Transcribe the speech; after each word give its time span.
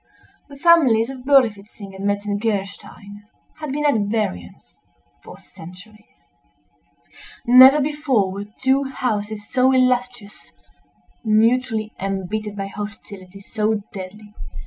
_"The 0.49 0.57
families 0.57 1.11
of 1.11 1.25
Berlifitzing 1.25 1.93
and 1.93 2.07
Metzengerstein 2.07 3.21
had 3.59 3.71
been 3.71 3.85
at 3.85 3.93
variance 4.09 4.79
for 5.23 5.37
centuries. 5.37 6.25
Never 7.45 7.79
before 7.79 8.31
were 8.31 8.45
two 8.59 8.85
houses 8.85 9.47
so 9.47 9.71
illustrious, 9.71 10.53
mutually 11.23 11.91
embittered 11.99 12.55
by 12.55 12.65
hostility 12.65 13.41
so 13.41 13.83
deadly. 13.93 14.33